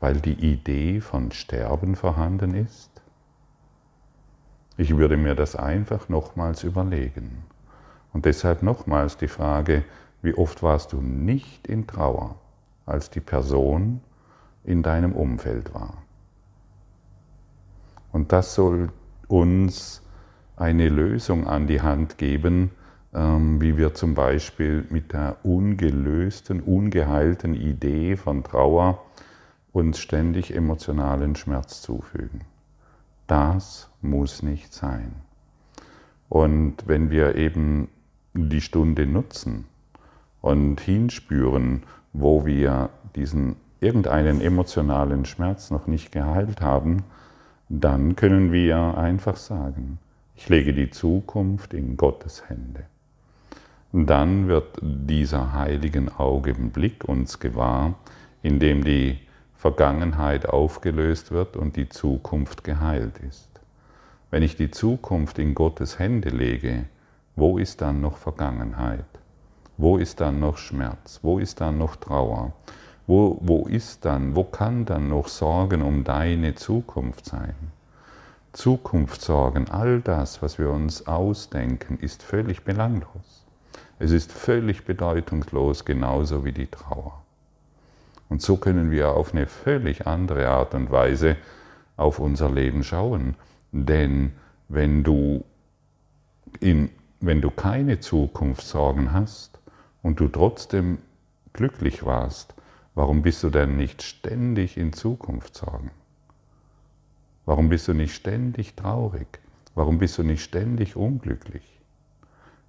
weil 0.00 0.20
die 0.20 0.32
Idee 0.32 1.00
von 1.00 1.30
Sterben 1.30 1.94
vorhanden 1.94 2.54
ist. 2.54 2.90
Ich 4.76 4.96
würde 4.96 5.16
mir 5.16 5.36
das 5.36 5.54
einfach 5.54 6.08
nochmals 6.08 6.64
überlegen. 6.64 7.44
Und 8.12 8.24
deshalb 8.24 8.62
nochmals 8.62 9.16
die 9.16 9.28
Frage, 9.28 9.84
wie 10.22 10.34
oft 10.34 10.62
warst 10.62 10.92
du 10.92 11.00
nicht 11.00 11.66
in 11.68 11.86
Trauer, 11.86 12.36
als 12.86 13.10
die 13.10 13.20
Person 13.20 14.00
in 14.64 14.82
deinem 14.82 15.12
Umfeld 15.12 15.74
war? 15.74 15.98
Und 18.10 18.32
das 18.32 18.54
soll 18.54 18.90
uns 19.28 20.03
eine 20.56 20.88
Lösung 20.88 21.46
an 21.46 21.66
die 21.66 21.82
Hand 21.82 22.18
geben, 22.18 22.70
ähm, 23.14 23.60
wie 23.60 23.76
wir 23.76 23.94
zum 23.94 24.14
Beispiel 24.14 24.86
mit 24.90 25.12
der 25.12 25.36
ungelösten, 25.42 26.60
ungeheilten 26.60 27.54
Idee 27.54 28.16
von 28.16 28.42
Trauer 28.44 29.02
uns 29.72 29.98
ständig 29.98 30.54
emotionalen 30.54 31.34
Schmerz 31.36 31.82
zufügen. 31.82 32.42
Das 33.26 33.90
muss 34.02 34.42
nicht 34.42 34.72
sein. 34.72 35.14
Und 36.28 36.86
wenn 36.86 37.10
wir 37.10 37.36
eben 37.36 37.88
die 38.34 38.60
Stunde 38.60 39.06
nutzen 39.06 39.66
und 40.40 40.80
hinspüren, 40.80 41.82
wo 42.12 42.46
wir 42.46 42.90
diesen 43.16 43.56
irgendeinen 43.80 44.40
emotionalen 44.40 45.24
Schmerz 45.24 45.70
noch 45.70 45.86
nicht 45.86 46.12
geheilt 46.12 46.60
haben, 46.60 47.04
dann 47.68 48.16
können 48.16 48.52
wir 48.52 48.96
einfach 48.96 49.36
sagen, 49.36 49.98
ich 50.36 50.48
lege 50.48 50.72
die 50.72 50.90
Zukunft 50.90 51.74
in 51.74 51.96
Gottes 51.96 52.48
Hände 52.48 52.84
dann 53.96 54.48
wird 54.48 54.80
dieser 54.82 55.52
heiligen 55.52 56.08
Augenblick 56.08 57.04
uns 57.04 57.38
gewahr, 57.38 57.94
in 58.42 58.58
dem 58.58 58.82
die 58.82 59.20
Vergangenheit 59.54 60.46
aufgelöst 60.46 61.30
wird 61.30 61.56
und 61.56 61.76
die 61.76 61.88
Zukunft 61.88 62.64
geheilt 62.64 63.18
ist. 63.18 63.48
Wenn 64.32 64.42
ich 64.42 64.56
die 64.56 64.72
Zukunft 64.72 65.38
in 65.38 65.54
Gottes 65.54 66.00
Hände 66.00 66.30
lege, 66.30 66.86
wo 67.36 67.56
ist 67.56 67.82
dann 67.82 68.00
noch 68.00 68.16
Vergangenheit? 68.16 69.04
Wo 69.76 69.96
ist 69.96 70.20
dann 70.20 70.40
noch 70.40 70.56
Schmerz? 70.56 71.20
Wo 71.22 71.38
ist 71.38 71.60
dann 71.60 71.78
noch 71.78 71.94
Trauer? 71.94 72.52
Wo, 73.06 73.38
wo 73.42 73.66
ist 73.68 74.04
dann, 74.04 74.34
wo 74.34 74.42
kann 74.42 74.86
dann 74.86 75.08
noch 75.08 75.28
Sorgen 75.28 75.82
um 75.82 76.02
deine 76.02 76.56
Zukunft 76.56 77.26
sein? 77.26 77.54
Zukunftssorgen, 78.54 79.68
all 79.70 80.00
das, 80.00 80.40
was 80.40 80.58
wir 80.58 80.70
uns 80.70 81.08
ausdenken, 81.08 81.98
ist 81.98 82.22
völlig 82.22 82.62
belanglos. 82.62 83.44
Es 83.98 84.12
ist 84.12 84.30
völlig 84.30 84.84
bedeutungslos, 84.84 85.84
genauso 85.84 86.44
wie 86.44 86.52
die 86.52 86.68
Trauer. 86.68 87.24
Und 88.28 88.42
so 88.42 88.56
können 88.56 88.92
wir 88.92 89.10
auf 89.10 89.34
eine 89.34 89.46
völlig 89.46 90.06
andere 90.06 90.48
Art 90.48 90.74
und 90.74 90.92
Weise 90.92 91.36
auf 91.96 92.20
unser 92.20 92.48
Leben 92.48 92.84
schauen. 92.84 93.34
Denn 93.72 94.32
wenn 94.68 95.02
du, 95.02 95.44
in, 96.60 96.90
wenn 97.20 97.40
du 97.40 97.50
keine 97.50 97.98
Zukunftssorgen 97.98 99.12
hast 99.12 99.58
und 100.00 100.20
du 100.20 100.28
trotzdem 100.28 100.98
glücklich 101.52 102.04
warst, 102.04 102.54
warum 102.94 103.22
bist 103.22 103.42
du 103.42 103.50
denn 103.50 103.76
nicht 103.76 104.02
ständig 104.02 104.76
in 104.76 104.92
Zukunftssorgen? 104.92 105.90
Warum 107.46 107.68
bist 107.68 107.88
du 107.88 107.94
nicht 107.94 108.14
ständig 108.14 108.74
traurig? 108.74 109.26
Warum 109.74 109.98
bist 109.98 110.18
du 110.18 110.22
nicht 110.22 110.42
ständig 110.42 110.96
unglücklich? 110.96 111.80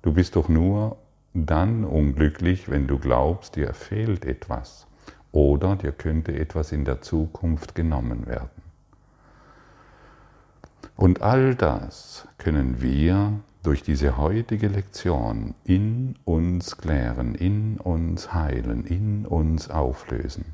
Du 0.01 0.13
bist 0.13 0.35
doch 0.35 0.49
nur 0.49 0.97
dann 1.33 1.83
unglücklich, 1.83 2.69
wenn 2.69 2.87
du 2.87 2.97
glaubst, 2.97 3.55
dir 3.55 3.73
fehlt 3.73 4.25
etwas 4.25 4.87
oder 5.31 5.75
dir 5.75 5.91
könnte 5.91 6.33
etwas 6.33 6.71
in 6.71 6.85
der 6.85 7.01
Zukunft 7.01 7.75
genommen 7.75 8.25
werden. 8.25 8.49
Und 10.95 11.21
all 11.21 11.55
das 11.55 12.27
können 12.37 12.81
wir 12.81 13.39
durch 13.63 13.83
diese 13.83 14.17
heutige 14.17 14.67
Lektion 14.67 15.55
in 15.65 16.15
uns 16.23 16.77
klären, 16.77 17.35
in 17.35 17.77
uns 17.79 18.33
heilen, 18.33 18.85
in 18.85 19.25
uns 19.25 19.69
auflösen. 19.69 20.45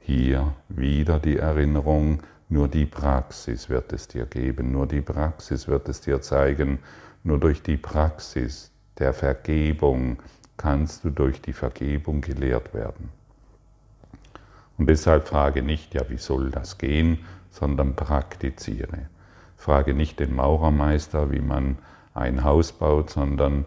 Hier 0.00 0.54
wieder 0.68 1.20
die 1.20 1.36
Erinnerung, 1.36 2.22
nur 2.52 2.68
die 2.68 2.84
Praxis 2.84 3.70
wird 3.70 3.94
es 3.94 4.08
dir 4.08 4.26
geben, 4.26 4.72
nur 4.72 4.86
die 4.86 5.00
Praxis 5.00 5.68
wird 5.68 5.88
es 5.88 6.02
dir 6.02 6.20
zeigen, 6.20 6.80
nur 7.24 7.40
durch 7.40 7.62
die 7.62 7.78
Praxis 7.78 8.70
der 8.98 9.14
Vergebung 9.14 10.18
kannst 10.58 11.02
du 11.02 11.08
durch 11.08 11.40
die 11.40 11.54
Vergebung 11.54 12.20
gelehrt 12.20 12.74
werden. 12.74 13.08
Und 14.76 14.86
deshalb 14.86 15.28
frage 15.28 15.62
nicht, 15.62 15.94
ja, 15.94 16.02
wie 16.10 16.18
soll 16.18 16.50
das 16.50 16.76
gehen, 16.76 17.20
sondern 17.50 17.96
praktiziere. 17.96 19.06
Frage 19.56 19.94
nicht 19.94 20.20
den 20.20 20.34
Maurermeister, 20.34 21.32
wie 21.32 21.40
man 21.40 21.78
ein 22.12 22.44
Haus 22.44 22.72
baut, 22.72 23.08
sondern 23.08 23.64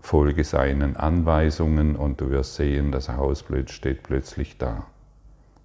folge 0.00 0.44
seinen 0.44 0.96
Anweisungen 0.96 1.96
und 1.96 2.20
du 2.20 2.30
wirst 2.30 2.54
sehen, 2.54 2.92
das 2.92 3.08
Haus 3.08 3.44
steht 3.66 4.04
plötzlich 4.04 4.58
da. 4.58 4.86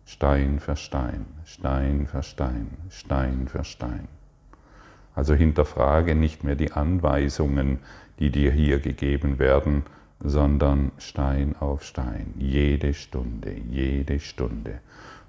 Stein 0.05 0.60
für 0.60 0.75
Stein, 0.75 1.25
Stein 1.45 2.07
für 2.07 2.24
Stein, 2.24 2.67
Stein 2.89 3.48
für 3.48 3.63
Stein. 3.63 4.07
Also 5.15 5.33
hinterfrage 5.33 6.15
nicht 6.15 6.43
mehr 6.43 6.55
die 6.55 6.72
Anweisungen, 6.72 7.79
die 8.19 8.29
dir 8.29 8.51
hier 8.51 8.79
gegeben 8.79 9.39
werden, 9.39 9.83
sondern 10.19 10.91
Stein 10.98 11.55
auf 11.60 11.83
Stein, 11.83 12.33
jede 12.38 12.93
Stunde, 12.93 13.53
jede 13.69 14.19
Stunde. 14.19 14.79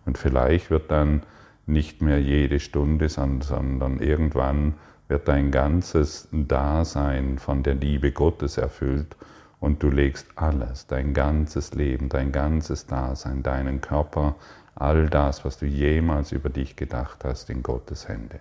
Und 0.04 0.18
vielleicht 0.18 0.70
wird 0.70 0.90
dann 0.90 1.22
nicht 1.66 2.02
mehr 2.02 2.20
jede 2.20 2.60
Stunde, 2.60 3.08
sondern 3.08 4.00
irgendwann 4.00 4.74
wird 5.08 5.28
dein 5.28 5.50
ganzes 5.50 6.28
Dasein 6.32 7.38
von 7.38 7.62
der 7.62 7.74
Liebe 7.74 8.12
Gottes 8.12 8.58
erfüllt 8.58 9.16
und 9.60 9.82
du 9.82 9.90
legst 9.90 10.26
alles, 10.36 10.86
dein 10.86 11.14
ganzes 11.14 11.74
Leben, 11.74 12.08
dein 12.08 12.32
ganzes 12.32 12.86
Dasein, 12.86 13.42
deinen 13.42 13.80
Körper, 13.80 14.36
all 14.74 15.08
das, 15.08 15.44
was 15.44 15.58
du 15.58 15.66
jemals 15.66 16.32
über 16.32 16.50
dich 16.50 16.76
gedacht 16.76 17.24
hast, 17.24 17.50
in 17.50 17.62
Gottes 17.62 18.08
Hände. 18.08 18.40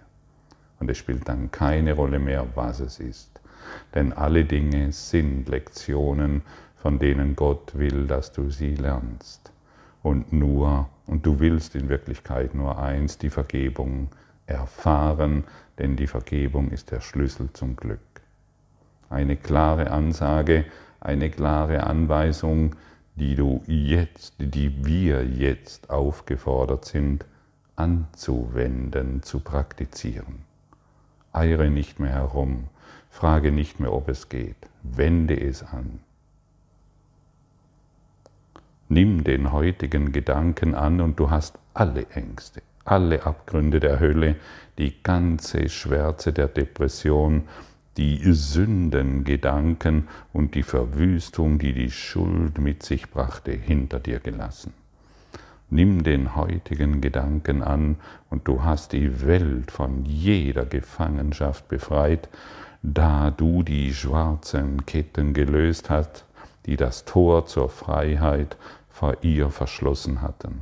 Und 0.79 0.89
es 0.89 0.97
spielt 0.97 1.27
dann 1.29 1.51
keine 1.51 1.93
Rolle 1.93 2.19
mehr, 2.19 2.45
was 2.55 2.79
es 2.79 2.99
ist. 2.99 3.39
Denn 3.93 4.13
alle 4.13 4.43
Dinge 4.43 4.91
sind 4.91 5.47
Lektionen, 5.47 6.41
von 6.75 6.99
denen 6.99 7.35
Gott 7.35 7.77
will, 7.77 8.07
dass 8.07 8.31
du 8.33 8.49
sie 8.49 8.75
lernst. 8.75 9.51
Und 10.01 10.33
nur, 10.33 10.89
und 11.07 11.25
du 11.25 11.39
willst 11.39 11.75
in 11.75 11.87
Wirklichkeit 11.87 12.55
nur 12.55 12.77
eins, 12.77 13.17
die 13.17 13.29
Vergebung 13.29 14.09
erfahren, 14.45 15.45
denn 15.79 15.95
die 15.95 16.07
Vergebung 16.07 16.69
ist 16.71 16.91
der 16.91 16.99
Schlüssel 16.99 17.51
zum 17.53 17.77
Glück. 17.77 17.99
Eine 19.09 19.37
klare 19.37 19.91
Ansage, 19.91 20.65
eine 20.99 21.29
klare 21.29 21.83
Anweisung, 21.83 22.75
die 23.15 23.36
du 23.36 23.62
jetzt, 23.67 24.34
die 24.38 24.86
wir 24.86 25.25
jetzt 25.25 25.89
aufgefordert 25.89 26.86
sind, 26.86 27.25
anzuwenden, 27.75 29.24
zu 29.24 29.39
praktizieren. 29.39 30.43
Eire 31.32 31.70
nicht 31.70 32.00
mehr 32.00 32.12
herum, 32.12 32.70
frage 33.10 33.51
nicht 33.51 33.79
mehr, 33.79 33.93
ob 33.93 34.10
es 34.10 34.29
geht, 34.29 34.55
wende 34.84 35.39
es 35.39 35.63
an. 35.63 36.00
Nimm 38.89 39.24
den 39.24 39.51
heutigen 39.51 40.12
Gedanken 40.12 40.75
an 40.75 41.01
und 41.01 41.20
du 41.20 41.29
hast 41.29 41.58
alle 41.74 42.05
Ängste, 42.12 42.62
alle 42.86 43.25
Abgründe 43.25 43.79
der 43.79 44.00
Hölle, 44.00 44.36
die 44.77 45.01
ganze 45.01 45.70
Schwärze 45.70 46.34
der 46.34 46.48
Depression, 46.48 47.48
die 47.97 48.21
Sündengedanken 48.33 50.07
und 50.31 50.55
die 50.55 50.63
Verwüstung, 50.63 51.59
die 51.59 51.73
die 51.73 51.91
Schuld 51.91 52.57
mit 52.57 52.83
sich 52.83 53.09
brachte, 53.09 53.51
hinter 53.51 54.00
dir 54.00 54.19
gelassen. 54.19 54.73
Nimm 55.69 56.03
den 56.03 56.35
heutigen 56.35 57.01
Gedanken 57.01 57.63
an 57.63 57.97
und 58.29 58.47
du 58.47 58.63
hast 58.63 58.91
die 58.93 59.25
Welt 59.25 59.71
von 59.71 60.05
jeder 60.05 60.65
Gefangenschaft 60.65 61.67
befreit, 61.67 62.29
da 62.83 63.31
du 63.31 63.63
die 63.63 63.93
schwarzen 63.93 64.85
Ketten 64.85 65.33
gelöst 65.33 65.89
hast, 65.89 66.25
die 66.65 66.75
das 66.75 67.05
Tor 67.05 67.45
zur 67.45 67.69
Freiheit 67.69 68.57
vor 68.89 69.17
ihr 69.21 69.50
verschlossen 69.50 70.21
hatten. 70.21 70.62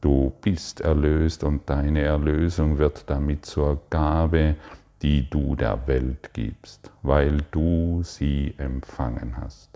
Du 0.00 0.32
bist 0.40 0.80
erlöst 0.80 1.44
und 1.44 1.68
deine 1.68 2.02
Erlösung 2.02 2.78
wird 2.78 3.04
damit 3.10 3.44
zur 3.44 3.80
Gabe, 3.90 4.54
die 5.02 5.28
du 5.28 5.56
der 5.56 5.86
Welt 5.86 6.32
gibst, 6.32 6.90
weil 7.02 7.38
du 7.50 8.02
sie 8.02 8.54
empfangen 8.58 9.36
hast. 9.38 9.70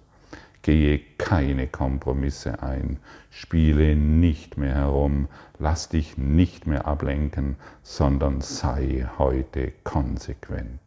Gehe 0.63 0.99
keine 1.19 1.67
Kompromisse 1.67 2.63
ein, 2.63 2.99
spiele 3.31 3.97
nicht 3.97 4.57
mehr 4.57 4.75
herum, 4.75 5.29
lass 5.59 5.91
dich 5.91 6.17
nicht 6.17 6.67
mehr 6.67 6.87
ablenken, 6.87 7.57
sondern 7.83 8.41
sei 8.41 9.07
heute 9.19 9.73
konsequent, 9.85 10.81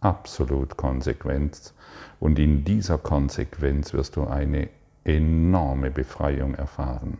absolut 0.00 0.76
konsequent. 0.76 1.72
Und 2.18 2.38
in 2.38 2.64
dieser 2.64 2.98
Konsequenz 2.98 3.92
wirst 3.92 4.16
du 4.16 4.26
eine 4.26 4.68
enorme 5.04 5.90
Befreiung 5.90 6.54
erfahren, 6.54 7.18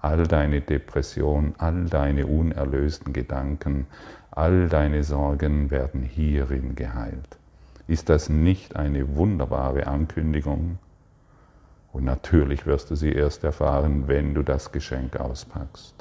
all 0.00 0.26
deine 0.26 0.60
Depression, 0.60 1.54
all 1.58 1.84
deine 1.86 2.26
unerlösten 2.26 3.12
Gedanken, 3.12 3.86
all 4.30 4.68
deine 4.68 5.04
Sorgen 5.04 5.70
werden 5.70 6.02
hierin 6.02 6.74
geheilt. 6.74 7.38
Ist 7.86 8.08
das 8.08 8.28
nicht 8.28 8.76
eine 8.76 9.16
wunderbare 9.16 9.86
Ankündigung? 9.86 10.78
Und 11.92 12.04
natürlich 12.04 12.66
wirst 12.66 12.90
du 12.90 12.94
sie 12.94 13.12
erst 13.12 13.42
erfahren, 13.42 14.06
wenn 14.06 14.34
du 14.34 14.42
das 14.42 14.70
Geschenk 14.70 15.16
auspackst. 15.16 15.94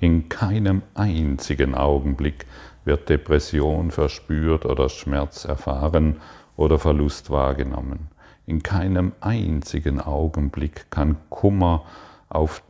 In 0.00 0.30
keinem 0.30 0.80
einzigen 0.94 1.74
Augenblick 1.74 2.46
wird 2.86 3.10
Depression 3.10 3.90
verspürt 3.90 4.64
oder 4.64 4.88
Schmerz 4.88 5.44
erfahren 5.44 6.16
oder 6.56 6.78
Verlust 6.78 7.28
wahrgenommen. 7.28 8.08
In 8.50 8.64
keinem 8.64 9.12
einzigen 9.20 10.00
Augenblick 10.00 10.90
kann 10.90 11.18
Kummer 11.28 11.84
auf 12.28 12.64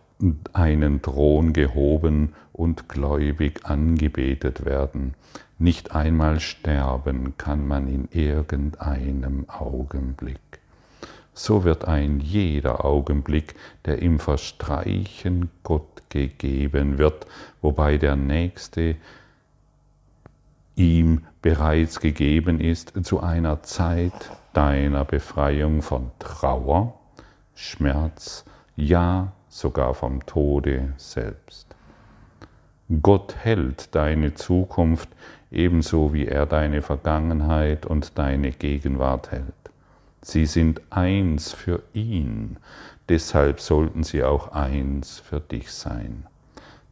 einen 0.53 1.01
Thron 1.01 1.55
gehoben 1.55 2.35
und 2.53 2.91
gläubig 2.91 3.65
angebetet 3.65 4.67
werden. 4.67 5.15
Nicht 5.59 5.93
einmal 5.93 6.39
sterben 6.39 7.39
kann 7.39 7.67
man 7.67 7.89
in 7.89 8.11
irgendeinem 8.11 9.49
Augenblick. 9.49 10.61
So 11.33 11.65
wird 11.65 11.87
ein 11.87 12.21
jeder 12.21 12.85
Augenblick, 12.85 13.55
der 13.87 14.03
im 14.03 14.19
Verstreichen 14.19 15.49
Gott 15.63 16.03
gegeben 16.11 16.99
wird, 16.99 17.27
wobei 17.63 17.97
der 17.97 18.17
nächste 18.17 18.97
ihm 20.77 21.25
bereits 21.41 22.01
gegeben 22.01 22.61
ist, 22.61 22.93
zu 23.03 23.21
einer 23.21 23.63
Zeit 23.63 24.13
deiner 24.53 25.05
Befreiung 25.05 25.83
von 25.83 26.11
Trauer, 26.19 26.95
Schmerz, 27.55 28.45
ja 28.77 29.33
sogar 29.49 29.95
vom 29.95 30.25
Tode 30.27 30.95
selbst. 30.97 31.67
Gott 33.03 33.37
hält 33.37 33.95
deine 33.95 34.35
Zukunft 34.35 35.09
ebenso 35.51 36.13
wie 36.13 36.27
er 36.27 36.47
deine 36.47 36.83
Vergangenheit 36.83 37.87
und 37.87 38.19
deine 38.19 38.53
Gegenwart 38.53 39.31
hält. 39.31 39.55
Sie 40.23 40.47
sind 40.47 40.81
eins 40.91 41.53
für 41.53 41.83
ihn, 41.93 42.59
deshalb 43.09 43.61
sollten 43.61 44.03
sie 44.05 44.23
auch 44.23 44.53
eins 44.53 45.19
für 45.19 45.41
dich 45.41 45.73
sein. 45.73 46.27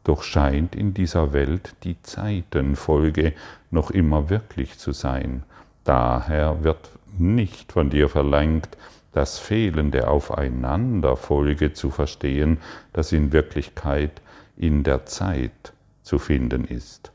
Doch 0.05 0.23
scheint 0.23 0.75
in 0.75 0.95
dieser 0.95 1.33
Welt 1.33 1.75
die 1.85 2.01
Zeitenfolge 2.03 3.35
noch 3.71 3.91
immer 3.91 4.31
wirklich 4.31 4.79
zu 4.79 4.93
sein. 4.93 5.43
Daher 5.85 6.65
wird 6.65 6.89
nicht 7.17 7.73
von 7.73 7.91
dir 7.91 8.09
verlangt, 8.09 8.69
das 9.13 9.39
fehlende 9.39 10.09
Aufeinanderfolge 10.09 11.73
zu 11.73 11.91
verstehen, 11.91 12.59
das 12.93 13.13
in 13.13 13.33
Wirklichkeit 13.33 14.21
in 14.57 14.85
der 14.85 15.07
Zeit 15.07 15.73
zu 16.03 16.19
finden 16.19 16.65
ist. 16.65 17.11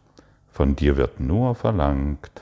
Von 0.51 0.75
dir 0.75 0.97
wird 0.97 1.19
nur 1.19 1.55
verlangt, 1.55 2.41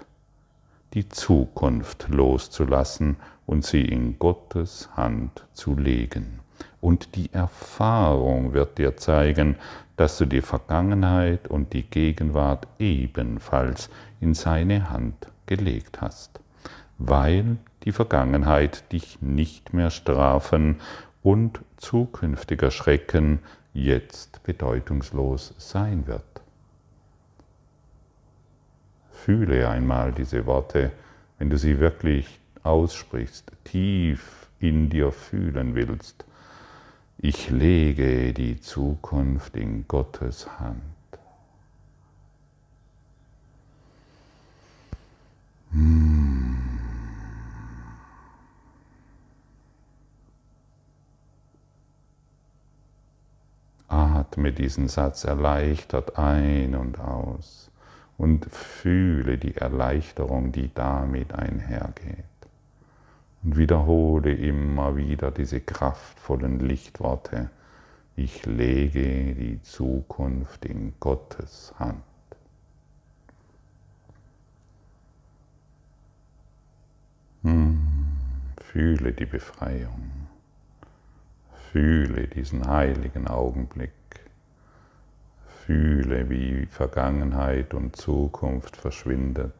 die 0.93 1.08
Zukunft 1.08 2.08
loszulassen 2.10 3.17
und 3.46 3.65
sie 3.65 3.86
in 3.86 4.20
Gottes 4.20 4.89
Hand 4.96 5.46
zu 5.53 5.75
legen. 5.75 6.39
Und 6.79 7.15
die 7.15 7.31
Erfahrung 7.34 8.53
wird 8.53 8.77
dir 8.77 8.98
zeigen, 8.98 9.55
dass 9.98 10.17
du 10.17 10.25
die 10.25 10.41
Vergangenheit 10.41 11.48
und 11.48 11.74
die 11.74 11.84
Gegenwart 11.84 12.67
ebenfalls 12.79 13.89
in 14.20 14.34
seine 14.34 14.89
Hand 14.89 15.27
gelegt 15.46 16.01
hast, 16.01 16.39
weil 17.08 17.58
die 17.84 17.91
Vergangenheit 17.91 18.91
dich 18.91 19.22
nicht 19.22 19.74
mehr 19.74 19.89
strafen 19.89 20.79
und 21.24 21.62
zukünftiger 21.77 22.72
Schrecken 22.72 23.39
jetzt 23.74 24.43
bedeutungslos 24.43 25.53
sein 25.58 26.05
wird. 26.08 26.24
Fühle 29.12 29.70
einmal 29.70 30.12
diese 30.12 30.46
Worte, 30.46 30.91
wenn 31.38 31.50
du 31.50 31.58
sie 31.58 31.79
wirklich 31.79 32.39
aussprichst, 32.63 33.52
tief 33.63 34.47
in 34.60 34.89
dir 34.89 35.12
fühlen 35.12 35.73
willst. 35.76 36.26
Ich 37.17 37.49
lege 37.49 38.34
die 38.34 38.60
Zukunft 38.60 39.56
in 39.56 39.88
Gottes 39.88 40.60
Hand. 40.60 40.82
Hm. 45.71 46.31
Atme 54.32 54.54
diesen 54.54 54.88
Satz 54.88 55.26
erleichtert 55.26 56.17
ein 56.17 56.74
und 56.76 57.02
aus 57.02 57.70
und 58.17 58.46
fühle 58.46 59.38
die 59.38 59.58
Erleichterung, 59.58 60.54
die 60.54 60.74
damit 60.74 61.34
einhergeht. 61.34 62.24
Und 63.44 63.58
wiederhole 63.58 64.34
immer 64.34 64.96
wieder 64.96 65.32
diese 65.32 65.60
kraftvollen 65.60 66.62
Lichtworte. 66.62 67.50
Ich 68.15 68.46
lege 68.46 69.36
die 69.36 69.62
Zukunft 69.63 70.63
in 70.63 70.94
Gottes 71.02 71.74
Hand. 71.78 72.02
Hm, 77.41 77.82
fühle 78.62 79.12
die 79.12 79.26
Befreiung. 79.26 80.30
Fühle 81.74 82.30
diesen 82.30 82.65
heiligen 82.65 83.28
Augenblick. 83.28 83.91
Fühle, 85.71 86.29
wie 86.29 86.65
Vergangenheit 86.65 87.73
und 87.73 87.95
Zukunft 87.95 88.75
verschwindet 88.75 89.55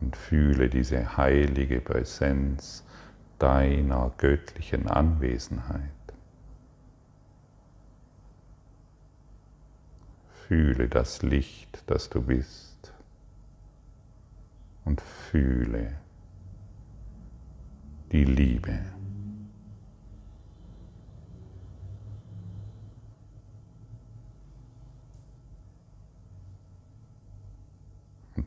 und 0.00 0.16
fühle 0.16 0.70
diese 0.70 1.18
heilige 1.18 1.82
Präsenz 1.82 2.86
deiner 3.38 4.10
göttlichen 4.16 4.88
Anwesenheit. 4.88 5.82
Fühle 10.46 10.88
das 10.88 11.20
Licht, 11.20 11.82
das 11.86 12.08
du 12.08 12.22
bist 12.22 12.94
und 14.86 15.02
fühle 15.02 15.98
die 18.10 18.24
Liebe. 18.24 18.97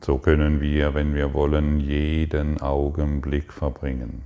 So 0.04 0.18
können 0.18 0.60
wir, 0.60 0.94
wenn 0.94 1.14
wir 1.14 1.32
wollen, 1.32 1.78
jeden 1.78 2.60
Augenblick 2.60 3.52
verbringen. 3.52 4.24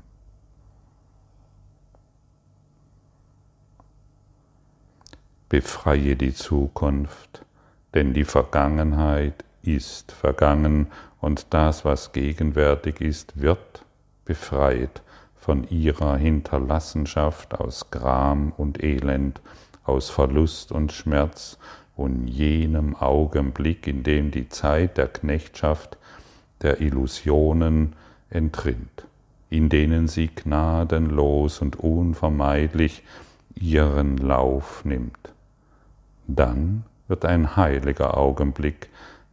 Befreie 5.51 6.17
die 6.17 6.33
Zukunft, 6.33 7.45
denn 7.93 8.15
die 8.15 8.25
Vergangenheit 8.25 9.45
ist 9.63 10.13
vergangen 10.13 10.87
und 11.21 11.47
das, 11.51 11.85
was 11.85 12.13
gegenwärtig 12.13 13.03
ist, 13.03 13.39
wird 13.39 13.85
befreit 14.25 15.03
von 15.37 15.69
ihrer 15.69 16.17
Hinterlassenschaft 16.17 17.55
aus 17.55 17.91
Gram 17.91 18.53
und 18.57 18.83
Elend, 18.83 19.43
aus 19.85 20.09
Verlust 20.09 20.73
und 20.73 20.93
Schmerz 20.93 21.59
und 21.97 22.29
jenem 22.29 22.95
Augenblick, 22.95 23.87
in 23.87 24.03
dem 24.03 24.31
die 24.31 24.49
Zeit 24.49 24.99
der 24.99 25.09
Knechtschaft 25.09 25.97
der 26.63 26.81
Illusionen 26.81 27.95
entrinnt, 28.31 29.07
in 29.51 29.69
denen 29.69 30.09
sie 30.09 30.29
gnadenlos 30.29 31.61
und 31.61 31.77
unvermeidlich 31.77 33.03
ihren 33.55 34.19
Lauf 34.19 34.85
nimmt. 34.85 35.33
Dann 36.27 36.85
wird 37.09 37.25
ein 37.25 37.57
heiliger 37.57 38.17
Augenblick, 38.17 38.89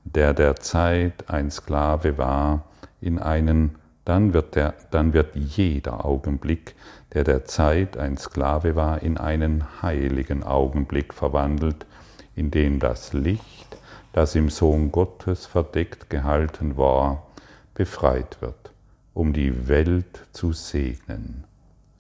der 0.06 0.34
der 0.34 0.56
Zeit 0.58 1.30
ein 1.30 1.50
Sklave 1.52 2.18
war, 2.18 2.66
in 3.02 3.20
einen, 3.20 3.76
dann 4.06 4.34
wird, 4.34 4.56
der, 4.56 4.74
dann 4.92 5.14
wird 5.14 5.36
jeder 5.36 6.06
Augenblick, 6.06 6.76
der 7.14 7.24
der 7.24 7.46
Zeit 7.46 7.98
ein 7.98 8.18
Sklave 8.18 8.76
war, 8.76 9.02
in 9.02 9.18
einen 9.18 9.64
heiligen 9.82 10.44
Augenblick 10.44 11.14
verwandelt, 11.14 11.86
in 12.36 12.52
dem 12.52 12.80
das 12.80 13.14
Licht, 13.14 13.78
das 14.14 14.36
im 14.36 14.50
Sohn 14.50 14.92
Gottes 14.92 15.46
verdeckt 15.46 16.10
gehalten 16.10 16.78
war, 16.78 17.28
befreit 17.74 18.38
wird, 18.42 18.72
um 19.14 19.34
die 19.34 19.68
Welt 19.68 20.26
zu 20.32 20.54
segnen. 20.54 21.44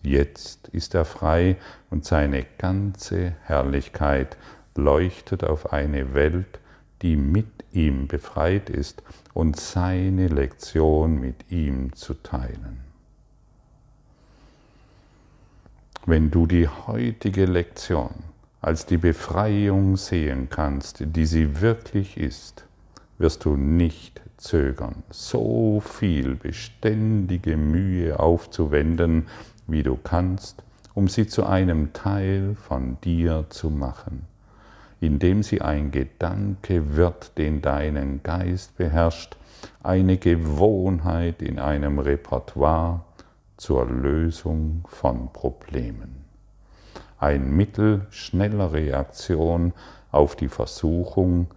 Jetzt 0.01 0.67
ist 0.69 0.95
er 0.95 1.05
frei 1.05 1.57
und 1.89 2.05
seine 2.05 2.45
ganze 2.57 3.35
Herrlichkeit 3.43 4.37
leuchtet 4.75 5.43
auf 5.43 5.71
eine 5.71 6.13
Welt, 6.13 6.59
die 7.01 7.15
mit 7.15 7.47
ihm 7.71 8.07
befreit 8.07 8.69
ist 8.69 9.01
und 9.33 9.59
seine 9.59 10.27
Lektion 10.27 11.19
mit 11.19 11.51
ihm 11.51 11.93
zu 11.93 12.13
teilen. 12.13 12.81
Wenn 16.05 16.31
du 16.31 16.47
die 16.47 16.67
heutige 16.67 17.45
Lektion 17.45 18.13
als 18.63 18.85
die 18.85 18.97
Befreiung 18.97 19.97
sehen 19.97 20.47
kannst, 20.49 21.03
die 21.05 21.25
sie 21.25 21.59
wirklich 21.59 22.15
ist, 22.15 22.63
wirst 23.17 23.43
du 23.43 23.57
nicht 23.57 24.21
zögern, 24.37 25.03
so 25.09 25.81
viel 25.81 26.35
beständige 26.35 27.57
Mühe 27.57 28.17
aufzuwenden, 28.17 29.27
wie 29.67 29.83
du 29.83 29.97
kannst, 29.97 30.63
um 30.93 31.09
sie 31.09 31.27
zu 31.27 31.45
einem 31.45 31.91
Teil 31.91 32.55
von 32.55 32.97
dir 33.03 33.47
zu 33.49 33.69
machen, 33.69 34.27
indem 35.01 35.43
sie 35.43 35.59
ein 35.59 35.91
Gedanke 35.91 36.95
wird, 36.95 37.37
den 37.37 37.61
deinen 37.61 38.23
Geist 38.23 38.77
beherrscht, 38.77 39.35
eine 39.83 40.17
Gewohnheit 40.17 41.41
in 41.41 41.59
einem 41.59 41.99
Repertoire 41.99 43.01
zur 43.57 43.85
Lösung 43.87 44.85
von 44.87 45.33
Problemen. 45.33 46.22
Ein 47.23 47.55
Mittel 47.55 48.05
schneller 48.09 48.73
Reaktion 48.73 49.71
auf 50.11 50.35
die 50.35 50.49
Versuchung, 50.49 51.47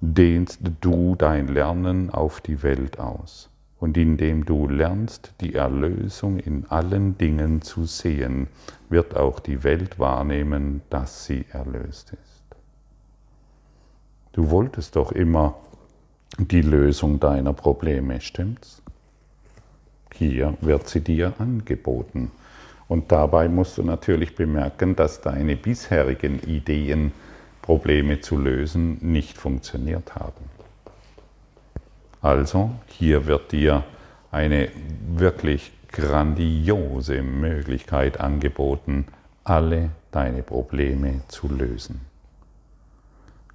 dehnst 0.00 0.60
du 0.80 1.16
dein 1.16 1.48
Lernen 1.48 2.10
auf 2.10 2.40
die 2.40 2.62
Welt 2.62 3.00
aus 3.00 3.50
und 3.80 3.96
indem 3.96 4.44
du 4.44 4.68
lernst, 4.68 5.32
die 5.40 5.56
Erlösung 5.56 6.38
in 6.38 6.66
allen 6.66 7.18
Dingen 7.18 7.62
zu 7.62 7.84
sehen, 7.84 8.46
wird 8.88 9.16
auch 9.16 9.40
die 9.40 9.64
Welt 9.64 9.98
wahrnehmen, 9.98 10.82
dass 10.88 11.24
sie 11.24 11.44
erlöst 11.50 12.12
ist. 12.12 12.44
Du 14.34 14.50
wolltest 14.50 14.94
doch 14.94 15.10
immer 15.10 15.56
die 16.38 16.62
Lösung 16.62 17.18
deiner 17.18 17.54
Probleme, 17.54 18.20
stimmt's? 18.20 18.82
Hier 20.14 20.56
wird 20.60 20.88
sie 20.88 21.00
dir 21.00 21.32
angeboten. 21.40 22.30
Und 22.92 23.10
dabei 23.10 23.48
musst 23.48 23.78
du 23.78 23.82
natürlich 23.82 24.34
bemerken, 24.34 24.94
dass 24.94 25.22
deine 25.22 25.56
bisherigen 25.56 26.38
Ideen, 26.40 27.12
Probleme 27.62 28.20
zu 28.20 28.36
lösen, 28.36 28.98
nicht 29.00 29.38
funktioniert 29.38 30.14
haben. 30.14 30.44
Also 32.20 32.72
hier 32.88 33.24
wird 33.24 33.52
dir 33.52 33.82
eine 34.30 34.68
wirklich 35.08 35.72
grandiose 35.90 37.22
Möglichkeit 37.22 38.20
angeboten, 38.20 39.06
alle 39.42 39.88
deine 40.10 40.42
Probleme 40.42 41.22
zu 41.28 41.48
lösen. 41.48 42.02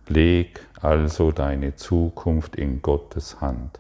Leg 0.08 0.62
also 0.82 1.32
deine 1.32 1.76
Zukunft 1.76 2.56
in 2.56 2.82
Gottes 2.82 3.40
Hand, 3.40 3.80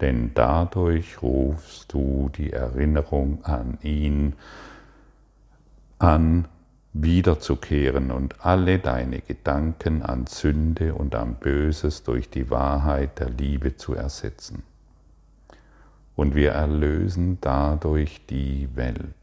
denn 0.00 0.30
dadurch 0.34 1.20
rufst 1.22 1.92
du 1.92 2.30
die 2.36 2.52
Erinnerung 2.52 3.44
an 3.44 3.78
ihn 3.82 4.34
an, 6.02 6.48
wiederzukehren 6.92 8.10
und 8.10 8.44
alle 8.44 8.78
deine 8.78 9.20
Gedanken 9.20 10.02
an 10.02 10.26
Sünde 10.26 10.94
und 10.94 11.14
an 11.14 11.36
Böses 11.36 12.02
durch 12.02 12.28
die 12.28 12.50
Wahrheit 12.50 13.18
der 13.20 13.30
Liebe 13.30 13.76
zu 13.76 13.94
ersetzen. 13.94 14.62
Und 16.14 16.34
wir 16.34 16.52
erlösen 16.52 17.38
dadurch 17.40 18.26
die 18.26 18.68
Welt. 18.74 19.14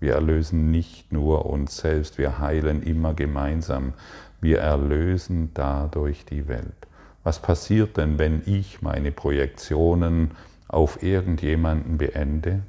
Wir 0.00 0.14
erlösen 0.14 0.70
nicht 0.70 1.12
nur 1.12 1.46
uns 1.46 1.76
selbst, 1.78 2.16
wir 2.16 2.38
heilen 2.38 2.82
immer 2.82 3.12
gemeinsam. 3.14 3.92
Wir 4.40 4.60
erlösen 4.60 5.50
dadurch 5.52 6.24
die 6.24 6.48
Welt. 6.48 6.86
Was 7.22 7.40
passiert 7.40 7.96
denn, 7.96 8.18
wenn 8.18 8.42
ich 8.46 8.82
meine 8.82 9.12
Projektionen 9.12 10.32
auf 10.68 11.02
irgendjemanden 11.02 11.98
beende? 11.98 12.62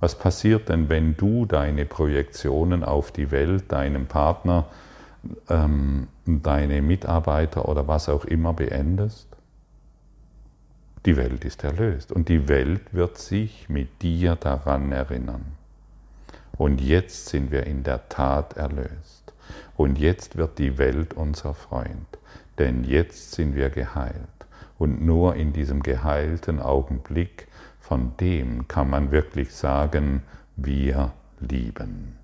Was 0.00 0.18
passiert 0.18 0.68
denn, 0.68 0.88
wenn 0.88 1.16
du 1.16 1.46
deine 1.46 1.86
Projektionen 1.86 2.84
auf 2.84 3.12
die 3.12 3.30
Welt, 3.30 3.72
deinen 3.72 4.06
Partner, 4.06 4.66
ähm, 5.48 6.08
deine 6.26 6.82
Mitarbeiter 6.82 7.68
oder 7.68 7.88
was 7.88 8.08
auch 8.08 8.24
immer 8.24 8.52
beendest? 8.52 9.28
Die 11.06 11.16
Welt 11.16 11.44
ist 11.44 11.64
erlöst 11.64 12.12
und 12.12 12.28
die 12.28 12.48
Welt 12.48 12.92
wird 12.92 13.16
sich 13.16 13.68
mit 13.68 14.02
dir 14.02 14.34
daran 14.34 14.92
erinnern. 14.92 15.44
Und 16.58 16.80
jetzt 16.80 17.26
sind 17.26 17.50
wir 17.50 17.64
in 17.64 17.82
der 17.82 18.08
Tat 18.08 18.54
erlöst. 18.56 19.32
Und 19.76 19.98
jetzt 19.98 20.36
wird 20.36 20.58
die 20.58 20.78
Welt 20.78 21.14
unser 21.14 21.54
Freund, 21.54 22.18
denn 22.58 22.84
jetzt 22.84 23.32
sind 23.32 23.54
wir 23.54 23.70
geheilt. 23.70 24.14
Und 24.78 25.04
nur 25.04 25.36
in 25.36 25.52
diesem 25.52 25.82
geheilten 25.82 26.60
Augenblick 26.60 27.46
von 27.86 28.16
dem 28.18 28.66
kann 28.66 28.90
man 28.90 29.12
wirklich 29.12 29.54
sagen, 29.54 30.22
wir 30.56 31.12
lieben. 31.38 32.16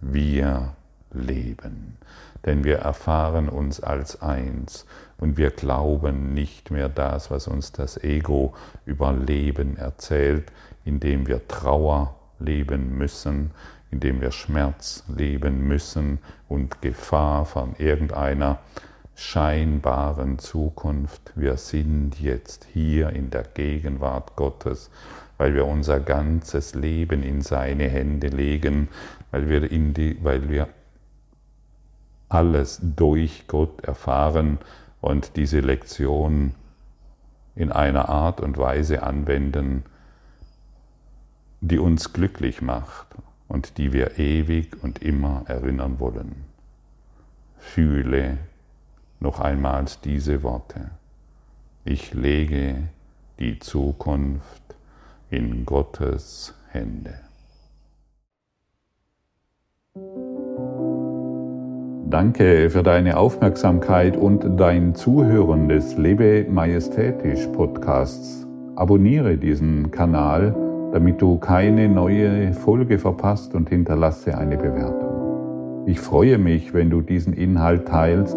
Wir 0.00 0.74
leben. 1.12 1.98
Denn 2.46 2.64
wir 2.64 2.78
erfahren 2.78 3.50
uns 3.50 3.80
als 3.80 4.22
eins 4.22 4.86
und 5.18 5.36
wir 5.36 5.50
glauben 5.50 6.32
nicht 6.32 6.70
mehr 6.70 6.88
das, 6.88 7.30
was 7.30 7.46
uns 7.46 7.72
das 7.72 8.02
Ego 8.02 8.54
über 8.86 9.12
Leben 9.12 9.76
erzählt, 9.76 10.50
indem 10.86 11.26
wir 11.26 11.46
Trauer 11.46 12.14
leben 12.38 12.96
müssen, 12.96 13.50
indem 13.90 14.22
wir 14.22 14.32
Schmerz 14.32 15.04
leben 15.14 15.68
müssen 15.68 16.20
und 16.48 16.80
Gefahr 16.80 17.44
von 17.44 17.74
irgendeiner 17.76 18.60
scheinbaren 19.20 20.38
Zukunft. 20.38 21.32
Wir 21.36 21.58
sind 21.58 22.18
jetzt 22.20 22.66
hier 22.72 23.10
in 23.10 23.28
der 23.28 23.42
Gegenwart 23.42 24.34
Gottes, 24.34 24.90
weil 25.36 25.54
wir 25.54 25.66
unser 25.66 26.00
ganzes 26.00 26.74
Leben 26.74 27.22
in 27.22 27.42
seine 27.42 27.84
Hände 27.84 28.28
legen, 28.28 28.88
weil 29.30 29.48
wir, 29.50 29.60
die, 29.68 30.16
weil 30.22 30.48
wir 30.48 30.68
alles 32.30 32.80
durch 32.82 33.46
Gott 33.46 33.84
erfahren 33.84 34.58
und 35.02 35.36
diese 35.36 35.60
Lektion 35.60 36.54
in 37.54 37.70
einer 37.70 38.08
Art 38.08 38.40
und 38.40 38.56
Weise 38.56 39.02
anwenden, 39.02 39.84
die 41.60 41.78
uns 41.78 42.14
glücklich 42.14 42.62
macht 42.62 43.08
und 43.48 43.76
die 43.76 43.92
wir 43.92 44.18
ewig 44.18 44.82
und 44.82 45.02
immer 45.02 45.44
erinnern 45.46 46.00
wollen. 46.00 46.46
Fühle 47.58 48.38
noch 49.20 49.38
einmal 49.38 49.84
diese 50.04 50.42
Worte. 50.42 50.90
Ich 51.84 52.14
lege 52.14 52.76
die 53.38 53.58
Zukunft 53.58 54.62
in 55.30 55.64
Gottes 55.66 56.54
Hände. 56.70 57.14
Danke 62.08 62.70
für 62.70 62.82
deine 62.82 63.18
Aufmerksamkeit 63.18 64.16
und 64.16 64.58
dein 64.58 64.94
Zuhören 64.94 65.68
des 65.68 65.96
Lebe 65.96 66.46
Majestätisch 66.50 67.46
Podcasts. 67.48 68.46
Abonniere 68.74 69.36
diesen 69.36 69.90
Kanal, 69.90 70.54
damit 70.92 71.22
du 71.22 71.38
keine 71.38 71.88
neue 71.88 72.52
Folge 72.52 72.98
verpasst 72.98 73.54
und 73.54 73.68
hinterlasse 73.68 74.36
eine 74.36 74.56
Bewertung. 74.56 75.86
Ich 75.86 76.00
freue 76.00 76.38
mich, 76.38 76.74
wenn 76.74 76.90
du 76.90 77.00
diesen 77.00 77.32
Inhalt 77.32 77.86
teilst, 77.86 78.36